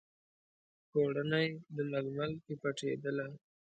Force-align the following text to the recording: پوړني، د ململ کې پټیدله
پوړني، 0.89 1.47
د 1.75 1.77
ململ 1.91 2.31
کې 2.43 2.53
پټیدله 2.61 3.25